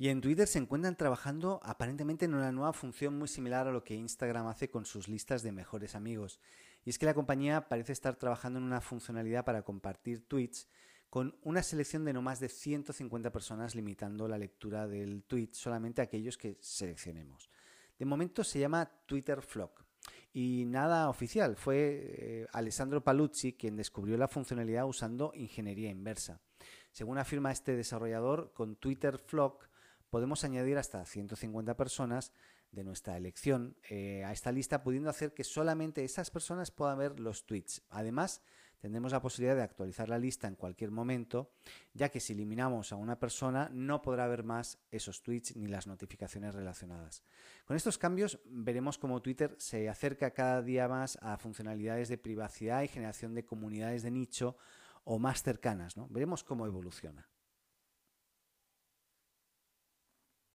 Y 0.00 0.10
en 0.10 0.20
Twitter 0.20 0.46
se 0.46 0.60
encuentran 0.60 0.94
trabajando 0.94 1.58
aparentemente 1.64 2.24
en 2.24 2.34
una 2.34 2.52
nueva 2.52 2.72
función 2.72 3.18
muy 3.18 3.26
similar 3.26 3.66
a 3.66 3.72
lo 3.72 3.82
que 3.82 3.96
Instagram 3.96 4.46
hace 4.46 4.70
con 4.70 4.86
sus 4.86 5.08
listas 5.08 5.42
de 5.42 5.50
mejores 5.50 5.96
amigos. 5.96 6.38
Y 6.84 6.90
es 6.90 7.00
que 7.00 7.06
la 7.06 7.14
compañía 7.14 7.68
parece 7.68 7.94
estar 7.94 8.14
trabajando 8.14 8.60
en 8.60 8.64
una 8.64 8.80
funcionalidad 8.80 9.44
para 9.44 9.62
compartir 9.62 10.28
tweets 10.28 10.68
con 11.10 11.36
una 11.42 11.64
selección 11.64 12.04
de 12.04 12.12
no 12.12 12.22
más 12.22 12.38
de 12.38 12.48
150 12.48 13.32
personas, 13.32 13.74
limitando 13.74 14.28
la 14.28 14.38
lectura 14.38 14.86
del 14.86 15.24
tweet 15.24 15.48
solamente 15.52 16.00
a 16.00 16.04
aquellos 16.04 16.38
que 16.38 16.58
seleccionemos. 16.60 17.50
De 17.98 18.04
momento 18.04 18.44
se 18.44 18.60
llama 18.60 18.88
Twitter 19.04 19.42
Flock. 19.42 19.82
Y 20.32 20.64
nada 20.66 21.08
oficial, 21.08 21.56
fue 21.56 22.04
eh, 22.04 22.46
Alessandro 22.52 23.02
Paluzzi 23.02 23.54
quien 23.54 23.74
descubrió 23.74 24.16
la 24.16 24.28
funcionalidad 24.28 24.86
usando 24.86 25.32
ingeniería 25.34 25.90
inversa. 25.90 26.40
Según 26.92 27.18
afirma 27.18 27.50
este 27.50 27.74
desarrollador, 27.74 28.52
con 28.52 28.76
Twitter 28.76 29.18
Flock 29.18 29.68
podemos 30.10 30.44
añadir 30.44 30.78
hasta 30.78 31.04
150 31.04 31.76
personas 31.76 32.32
de 32.72 32.84
nuestra 32.84 33.16
elección 33.16 33.76
eh, 33.88 34.24
a 34.24 34.32
esta 34.32 34.52
lista, 34.52 34.82
pudiendo 34.82 35.10
hacer 35.10 35.32
que 35.32 35.44
solamente 35.44 36.04
esas 36.04 36.30
personas 36.30 36.70
puedan 36.70 36.98
ver 36.98 37.20
los 37.20 37.46
tweets. 37.46 37.82
Además, 37.90 38.42
tendremos 38.80 39.12
la 39.12 39.22
posibilidad 39.22 39.56
de 39.56 39.62
actualizar 39.62 40.08
la 40.08 40.18
lista 40.18 40.46
en 40.46 40.54
cualquier 40.54 40.90
momento, 40.90 41.50
ya 41.94 42.10
que 42.10 42.20
si 42.20 42.32
eliminamos 42.32 42.92
a 42.92 42.96
una 42.96 43.18
persona 43.18 43.70
no 43.72 44.02
podrá 44.02 44.26
ver 44.26 44.44
más 44.44 44.78
esos 44.90 45.22
tweets 45.22 45.56
ni 45.56 45.66
las 45.66 45.86
notificaciones 45.86 46.54
relacionadas. 46.54 47.22
Con 47.64 47.76
estos 47.76 47.98
cambios 47.98 48.38
veremos 48.44 48.98
cómo 48.98 49.22
Twitter 49.22 49.56
se 49.58 49.88
acerca 49.88 50.32
cada 50.32 50.62
día 50.62 50.88
más 50.88 51.18
a 51.22 51.36
funcionalidades 51.38 52.08
de 52.08 52.18
privacidad 52.18 52.82
y 52.82 52.88
generación 52.88 53.34
de 53.34 53.44
comunidades 53.44 54.02
de 54.02 54.10
nicho 54.10 54.56
o 55.04 55.18
más 55.18 55.42
cercanas. 55.42 55.94
Veremos 56.10 56.44
cómo 56.44 56.66
evoluciona. 56.66 57.28